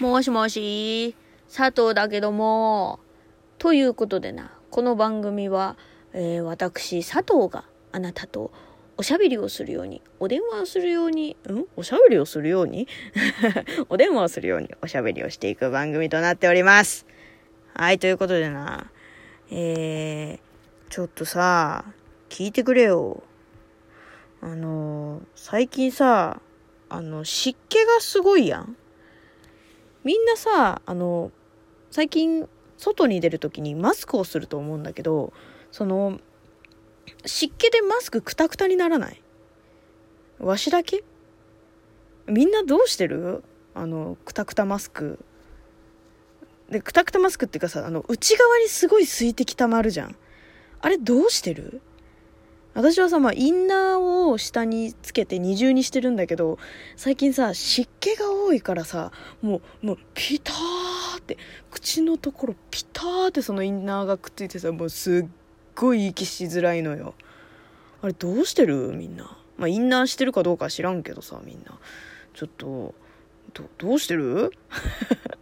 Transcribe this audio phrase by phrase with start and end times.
[0.00, 1.14] もしもし、
[1.54, 3.00] 佐藤だけども、
[3.58, 5.76] ということでな、この番組は、
[6.14, 8.50] えー、私、佐藤があなたと
[8.96, 11.66] おしゃべりをするように、お電話をするように、ん？
[11.76, 12.88] おしゃべりをするように？
[13.90, 17.04] お電話をするように おしゃべりをしていく番組となっております。
[17.74, 18.90] はい、ということでな、
[19.50, 21.84] えー、ちょっとさ、
[22.30, 23.22] 聞いてくれよ。
[24.40, 26.40] あの、最近さ、
[26.88, 28.76] あの、湿気がすごいやん。
[30.04, 31.30] みんなさ、あの、
[31.90, 35.32] 最近、外に出る時にマスクをすると思うんだけど、
[35.70, 36.18] その、
[37.26, 39.22] 湿気でマスククタクタにならない？
[40.38, 41.04] わしだけ？
[42.26, 43.44] みんなどうしてる？
[43.74, 45.18] あの、クタクタマスク。
[46.70, 50.16] で、クタクタマスクっていうかさ、あの、内側にすごい水滴溜まるじゃん。
[50.80, 51.82] あれどうしてる？
[52.74, 56.58] 私はさ、まあ、インナーを下につけて二重にしてるんだけど、
[56.96, 59.10] 最近さ、湿気が多いからさ、
[59.42, 61.36] もう、もう、ピターって、
[61.70, 65.30] 口のところピターってそのインナーがくっついてさ、もうすっ
[65.74, 67.14] ごい息しづらいのよ。
[68.02, 68.92] あれどうしてる？
[68.92, 69.36] みんな。
[69.58, 71.78] まあ、インナーしてるかどうか知らんけどさ、みんな。
[72.34, 72.94] ちょっと、
[73.52, 74.52] ど、どうしてる？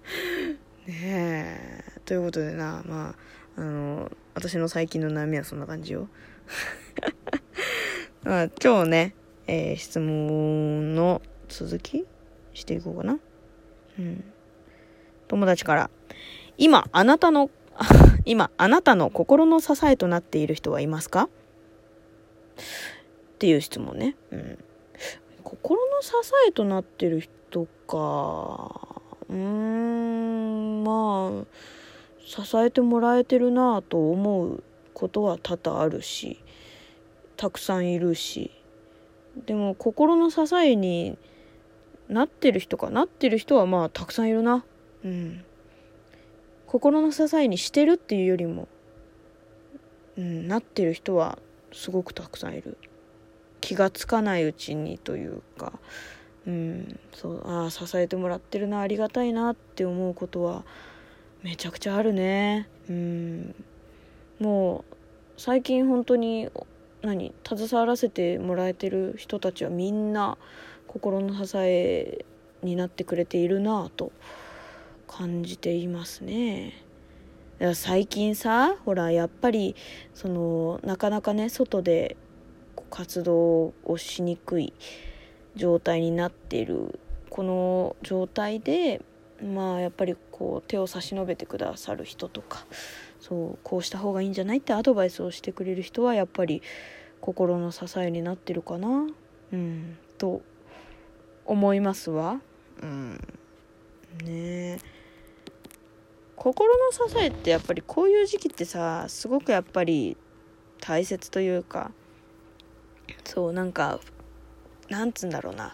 [0.86, 2.00] ねえ。
[2.04, 3.14] ということでな、ま
[3.56, 6.08] あ、あの、私の最近の悩みはそんな感じよ。
[8.32, 9.14] あ、今日ね、
[9.48, 12.06] えー、質問の続き
[12.54, 13.18] していこうかな。
[13.98, 14.24] うん。
[15.26, 15.90] 友達から、
[16.56, 17.50] 今、あなたの、
[18.24, 21.24] 今、あなたの心の支えとなっている人はいますか？
[21.24, 21.28] っ
[23.40, 24.14] ていう質問ね。
[24.30, 24.58] うん。
[25.42, 26.12] 心の支
[26.46, 29.00] えとなってる人か。
[29.28, 31.46] うーん、まあ、
[32.24, 34.62] 支えてもらえてるなぁと思う
[34.94, 36.40] ことは多々あるし、
[37.40, 38.50] たくさんいるし。
[39.46, 41.16] でも心の支えに
[42.10, 43.04] なってる人かな？
[43.04, 44.62] ってる人はまあたくさんいるな。
[45.02, 45.42] うん。
[46.66, 48.68] 心の支えにしてるっていうよりも、
[50.18, 51.38] うん、なってる人は
[51.72, 52.76] すごくたくさんいる。
[53.62, 55.72] 気がつかないうちにというか。
[56.46, 60.64] うんそうああ支えてもらってるなありがたいなって思うことは
[61.42, 62.68] めちゃくちゃあるね。
[62.90, 63.54] うん。
[64.40, 64.94] もう
[65.38, 66.50] 最近本当に
[67.02, 70.36] 何携わらせてもらえてる人たちはみんな
[70.86, 72.24] 心の支え
[72.62, 74.12] になってくれているなぁと
[75.06, 76.84] 感じていますね。
[77.74, 79.76] 最近さほらやっぱり
[80.14, 82.16] そのなかなかね外で
[82.90, 84.72] 活動をしにくい
[85.56, 89.02] 状態になっているこの状態で
[89.42, 92.64] まあやっぱりこう手を差し伸べてくださる人とか
[93.20, 96.62] そうこうした方がいいんじゃないってアドバイスをしてくれる人はやっぱり
[97.20, 99.06] 心の支えになってるかな。
[99.52, 100.42] うんと
[101.44, 102.40] 思いますわ。
[102.82, 103.12] うん。
[104.24, 104.78] ね。
[104.78, 104.78] え
[106.36, 110.16] 心の支えってやっぱりこういう時期ってさすごくやっぱり
[110.80, 111.90] 大切というか
[113.24, 114.00] そうなんか
[114.88, 115.64] なんつうんだろうな。
[115.64, 115.70] や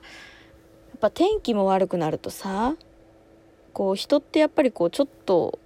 [0.96, 2.74] っぱ天気も悪くなるとさ
[3.72, 5.60] こう人ってやっぱりこうちょっと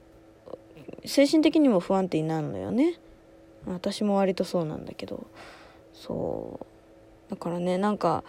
[1.05, 2.99] 精神的にも不安定になるのよね。
[3.67, 5.27] 私も割とそうなんだけど。
[5.93, 6.61] そ
[7.29, 7.31] う。
[7.31, 8.25] だからねなんか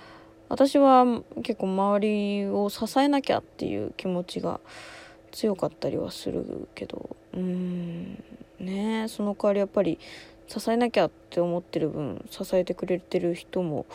[0.49, 1.05] 私は
[1.43, 4.59] 結構周りを支えなきゃっていう気持ちが
[5.31, 7.15] 強かったりはするけど。
[7.33, 8.23] うん。
[8.59, 9.97] ねその代わりやっぱり
[10.47, 13.85] 支えなきゃって思ってる分支えてくれてる人も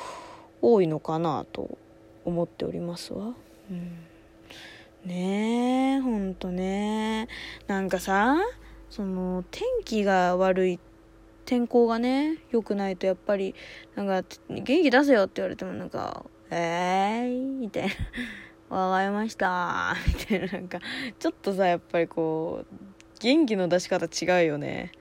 [0.62, 1.76] 多いのかなと
[2.24, 3.34] 思っておりますわ。
[3.70, 4.06] うん。
[5.04, 7.28] ねえ、ほんとね。
[7.68, 8.38] なんかさ、
[8.96, 10.80] その天気が悪い
[11.44, 13.54] 天候がね良くないとやっぱり
[13.94, 17.90] なんか元気出せよって言われてもなんかえーいみたいな
[18.70, 19.94] 笑いました。
[20.08, 20.78] みたいななんか
[21.18, 22.76] ちょっとさやっぱりこう
[23.20, 24.92] 元気の出し方違うよね。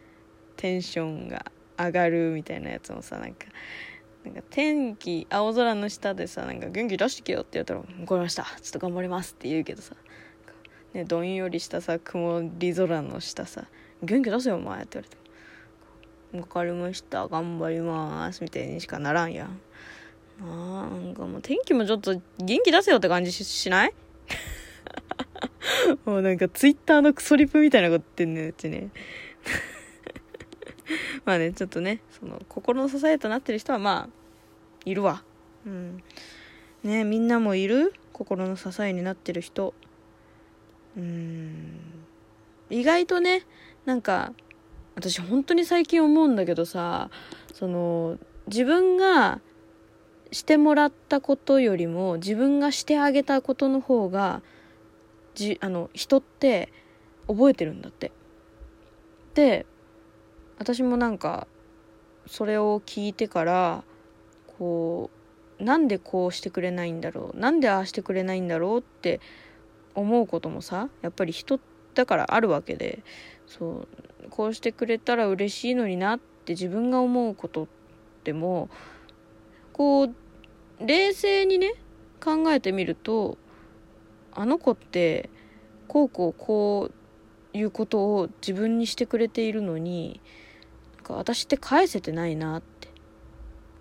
[0.58, 1.46] テンションが
[1.80, 3.48] 上がるみたいなやつもさなんか
[4.26, 8.44] なんか天気青空の下でさなんか元気出してけよって言ったら「分かりました。
[8.44, 9.96] ちょっと頑張ります」って言うけどさ
[10.96, 13.68] ね、どんよりしたさ曇り空の下さ
[14.06, 15.18] 「元気出せよお前」って言われて
[16.32, 19.46] 「分かりました頑張ります」みたいにしかならんや。
[19.46, 19.60] ん
[20.42, 23.94] あなんかもう天気もちょっと元気出せよって感じしない？
[26.06, 28.90] もうなんかツイッターのクソリプみたいなこと言ってんねうちね。
[31.24, 34.14] まあねちょっとねその心の支えとなってる人はまあ
[34.86, 35.24] いるわ。
[35.66, 36.04] うん。
[36.84, 37.94] ねみんなもいる？
[38.12, 39.74] 心の支えになってる人。
[40.98, 41.80] うん。
[42.70, 43.44] 意外とね
[43.86, 44.34] なんか
[44.96, 47.10] 私本当に最近思うんだけどさ
[47.54, 48.18] その
[48.48, 49.40] 自分が
[50.32, 54.42] してもらったことよりも自分がしてあげたことの方が
[55.36, 56.72] じあの人って
[57.28, 58.12] 覚えてるんだって。
[59.34, 59.66] で
[60.58, 61.46] 私もなんか
[62.26, 63.84] それを聞いてから
[64.58, 65.10] こ
[65.60, 69.20] うなんでこうしてくれないんだろうなんでああしてくれないんだろうって
[69.94, 73.04] 思うこともさやっぱり人ってだからあるわけで
[73.48, 73.88] そ
[74.24, 77.68] うこうしてくれたら嬉しいのになって自分が思うことっ
[78.24, 78.70] ても
[79.74, 80.16] こう
[80.86, 81.74] 冷静にね
[82.24, 83.38] 考えてみると
[84.34, 85.30] あの子って
[85.88, 86.92] こうこうこ
[87.54, 90.20] ういうことを自分にしてくれているのに
[90.98, 92.90] なんか私って返せてないなって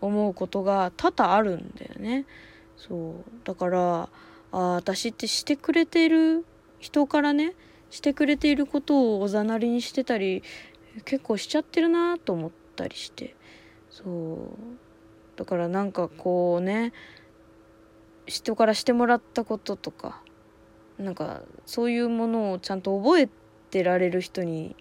[0.01, 2.27] 思うことが多々あるんだよね。
[2.77, 4.09] そうだから
[4.53, 6.45] あ私ってしてくれてる
[6.79, 7.55] 人からね
[7.95, 10.43] してくれていることをおざなりにしてたり
[11.05, 13.37] 結構しちゃってるなと思ったりして。
[13.89, 15.37] そう。
[15.37, 16.93] だからなんかこうね
[18.27, 20.23] 人からしてもらったこととか
[20.99, 23.29] なんかそういうものをちゃんと覚え
[23.71, 24.75] てられる人に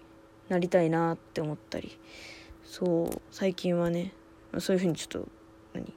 [0.48, 1.96] なりたいなって思ったり。
[2.64, 3.22] そう。
[3.30, 4.12] 最近はね
[4.58, 5.28] そういうふうにちょっと
[5.72, 5.94] 何？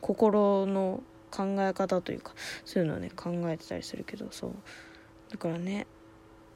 [0.00, 4.54] 心の考え方というかそういうのをね考えてたりするけどそう。
[5.28, 5.88] だからね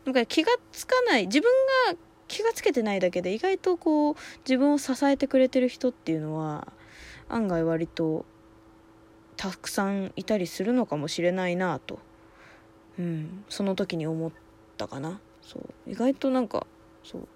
[0.07, 1.51] なんか気がつかない自分
[1.93, 1.99] が
[2.29, 4.15] 気がつけてないだけで意外とこう
[4.49, 6.73] 自分を支えてくれてる人っていうのは
[7.29, 8.25] 案外割と
[9.37, 11.99] たくさんいたりするのかもしれないなと、
[12.99, 14.33] うん、その時に思っ
[14.77, 15.21] たかな。
[15.43, 15.91] そう。
[15.91, 16.67] 意外となんか
[17.05, 17.29] そう。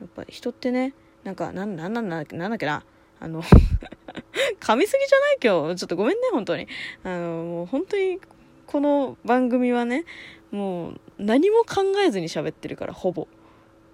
[0.00, 0.94] やっぱり人ってね
[1.24, 2.84] なんかなんなんなんなんだっけな。
[3.20, 3.42] あの
[4.60, 5.38] 噛みすぎじゃない？
[5.42, 5.76] 今日。
[5.76, 6.68] ちょっとごめんね本当に。
[7.04, 8.20] あのもう本当に
[8.66, 10.04] この番組はね
[10.50, 13.28] もう何も考えずに喋ってるからほぼ。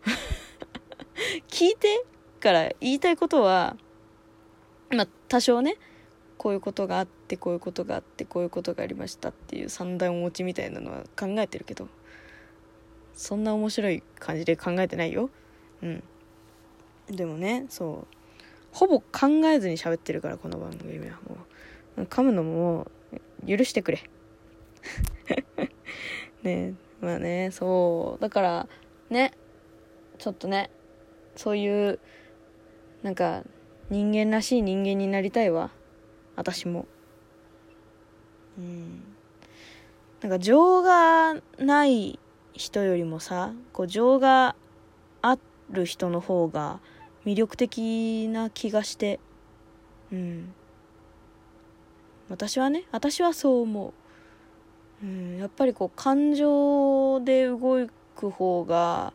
[1.48, 2.04] 聞いて
[2.40, 3.76] から言いたいことは
[4.90, 5.76] まあ多少ね
[6.38, 11.88] こういうことがあってこういうことがあってこういうことがありましたっていう三段お持ちみたいなのは考えてるけど
[13.14, 15.30] そんな面白い感じで考えてないよ。
[15.82, 16.02] うん。
[17.08, 18.16] でもねそう。
[18.72, 21.36] ほぼ考えずに喋ってるからこの番組はも
[21.98, 22.02] う。
[22.04, 22.90] 噛むのも
[23.46, 24.02] 許してくれ。
[26.42, 28.22] ねまあねそう。
[28.22, 28.68] だから
[29.10, 29.32] ね
[30.18, 30.70] ちょっとね
[31.36, 31.98] そういう
[33.02, 33.42] なんか
[33.90, 35.70] 人間らしい人間になりたいわ。
[36.36, 36.86] 私も。
[38.58, 39.02] うん。
[40.20, 42.18] なんか情がない
[42.52, 44.54] 人よりもさこう情が
[45.20, 45.38] あ
[45.70, 46.80] る人の方が
[47.24, 49.20] 魅力的な気がして。
[50.12, 50.54] うん。
[52.28, 54.01] 私はね私はそう思う。
[55.02, 59.12] うん、やっぱりこう感情で動く方が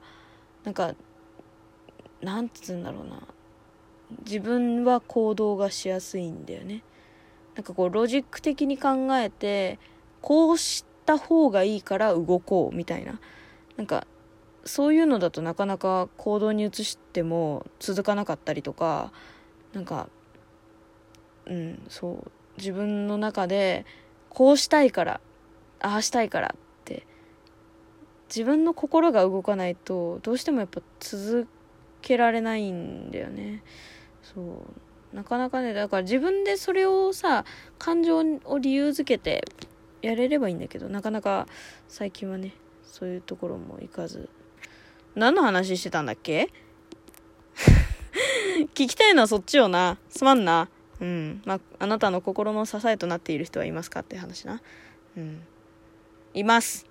[0.64, 0.94] なんか
[2.22, 3.22] なんつうんだろうな。
[4.26, 6.84] 自分は行動がしやすいんだよね。
[7.56, 9.80] なんかこうロジック的に考えて
[10.22, 13.20] こうした方がいいから動こうみたいな。
[13.76, 14.08] なんか
[14.66, 19.14] そういうのだとなかなか行動に移しても続かなかったりとか
[19.74, 20.10] なんか
[21.46, 23.86] うんそう自分の中で
[24.30, 25.22] こうしたいから
[25.80, 27.06] ああしたいからって。
[28.30, 31.48] 自分の心が動かないとどうしてもやっぱ続
[32.02, 33.64] けられないんだよね。
[34.22, 35.16] そう。
[35.16, 37.46] なかなかねだから自分でそれをさ
[37.80, 39.46] 感情を理由づけて
[40.02, 41.48] やれればいいんだけどなかなか
[41.88, 44.30] 最近はねそういうところもいかず。
[45.16, 46.50] 何の話してたんだっけ？
[48.76, 49.98] 聞きたいのはそっちよな。
[50.10, 50.70] すまんな。
[51.00, 51.42] うん。
[51.46, 54.62] まああなたの心の支えとなっている人はいますかって話な。
[55.16, 55.42] うん。
[56.40, 56.86] います。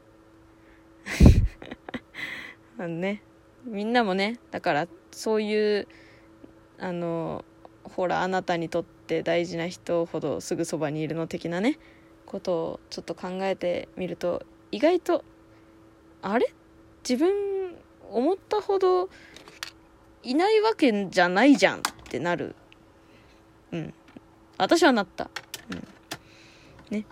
[2.78, 3.22] あのね、
[3.64, 5.88] みんなもね、だからそういう、
[6.78, 7.44] あの、
[7.84, 11.78] ほら、あなたにとって大事な人ほどすぐそばにいるの的なね、
[12.26, 15.24] ことをちょっと考えてみると、意外と、
[16.22, 16.52] あれ？
[17.08, 17.76] 自分
[18.10, 19.08] 思ったほど
[20.24, 22.56] いないわけじゃないじゃんってなる。
[23.70, 23.94] うん。
[24.58, 25.30] 私はなった。
[25.70, 25.86] うん。
[26.90, 27.06] ね。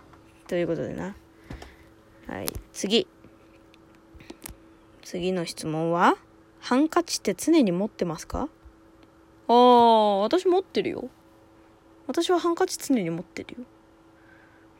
[0.47, 1.15] ということでな。
[2.27, 3.07] はい、次。
[5.03, 6.15] 次の質問は
[6.59, 8.49] ハンカチって常に持ってますか？
[9.47, 11.09] ああ、私持ってるよ。
[12.07, 13.65] 私はハンカチ常に持ってるよ。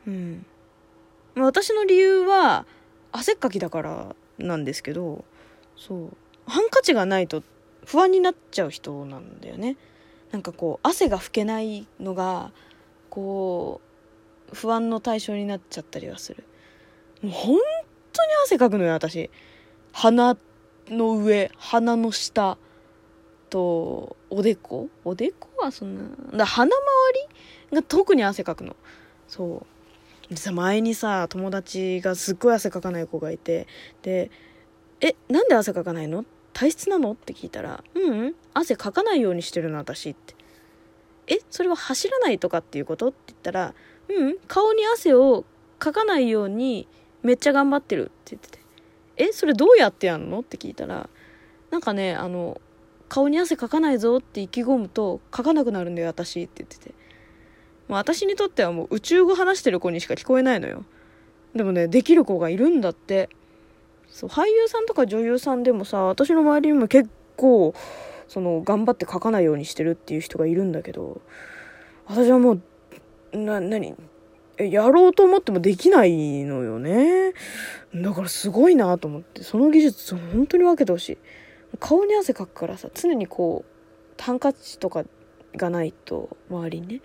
[0.08, 0.46] うん。
[1.36, 2.66] 私の理由は、
[3.12, 5.24] 汗っかきだからなんですけど、
[5.76, 6.16] そう。
[6.46, 7.42] ハンカチがないと
[7.84, 9.76] 不安になっちゃう人なんだよね。
[10.32, 12.52] なんかこう、汗が拭けないのが、
[13.10, 13.80] こ
[14.52, 16.44] う、不安の対象になっちゃったりはする。
[17.22, 17.58] もう本
[18.12, 19.30] 当に汗かくのよ、私。
[19.92, 20.36] 鼻
[20.88, 22.58] の上、鼻の下
[23.50, 24.88] と、おでこ？
[25.04, 25.96] おでこはそん
[26.32, 26.80] な、だ鼻周
[27.70, 28.76] りが特に汗かくの。
[29.28, 29.66] そう。
[30.28, 33.68] でさ前にさ友達がすっごい汗かかない子がいて
[34.02, 34.32] で
[35.00, 36.24] 「えなんで汗かかないの？
[36.52, 40.34] 体質なの?」って聞いたら「ううん汗かかないようにしてるの私」って
[41.32, 43.74] 「えそれは走らないとかっていうこと?」って言ったら
[44.10, 45.44] 「うん顔に汗を
[45.78, 46.88] かかないように
[47.22, 48.58] めっちゃ頑張ってる」って言ってて
[49.16, 51.08] 「えそれどうやってやんの?」って聞いたら
[51.70, 52.60] なんかねあの
[53.08, 56.94] 顔に汗かかないぞって意気込むとかかなくなるんだよ私って言ってて
[57.88, 60.84] まあ、私にとってはもう宇宙語話してる子にしか聞こえないのよ。
[61.54, 63.28] でもね、できる子がいるんだって。
[64.08, 67.74] そう、俳優さんとか女優さんでもさ、私の周りにも結構、
[68.28, 71.20] その、頑張って書かないようにしてるっていう人がいるんだけど、
[72.06, 72.58] 私はも
[73.32, 73.94] う、な、なに、
[74.58, 77.32] やろうと思ってもできないのよね。
[77.94, 81.18] だからすごいなと思って、その技術本当に分けてほしい。
[81.78, 85.04] 顔に汗かくからさ、常にこう、ハンカチとか
[85.56, 87.00] がないと、周りにね。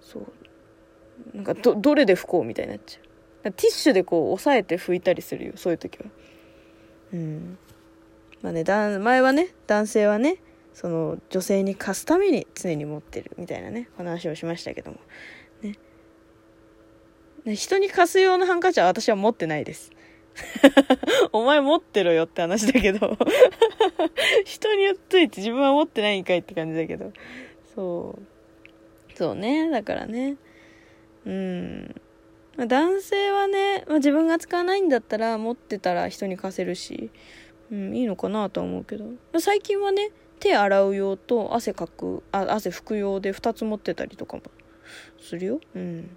[0.00, 0.32] そう。
[1.32, 3.00] なんかどどれで拭こうみたいになっちゃ
[3.48, 3.52] う。
[3.52, 6.04] ティッシュでこう押さえて拭いたりするよそういう時は。
[7.12, 7.58] うん。
[8.42, 10.38] まあねだ前はね男性はね
[10.72, 14.98] その女性に貸すために常に持ってるみたいなね話をしましたけども。
[15.62, 15.78] ねね。
[17.46, 19.92] 人に貸す用のハンカチは私は持ってないです
[21.32, 23.16] お前持ってろよって話だけど
[24.44, 27.12] 人に言っといて自分は持ってないんかいって感じだけど
[27.74, 28.34] そう
[29.14, 29.70] そうね。
[29.70, 30.36] だからね。
[31.24, 31.94] うん。
[32.56, 37.10] まあ、男性はね、まあ、自分が使わないんだったら持ってたら人に貸せるし、
[37.72, 39.06] うん、いいのかなと思うけど。
[39.38, 40.10] 最近はね、
[40.40, 44.42] 手洗う用と汗かく、あ汗拭く用で2つ持ってたりとかも
[45.20, 45.60] するよ。
[45.74, 46.16] うん。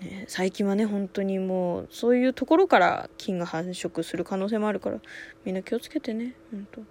[0.00, 5.00] ね、最近はね、本当にもう、そういうところから菌が繁殖する可能性もあるから、
[5.44, 6.34] みんな気をつけてね。
[6.50, 6.82] 本当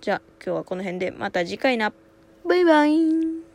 [0.00, 1.92] じゃあ、今日はこの辺で、また次回な。
[2.48, 3.45] バイバイ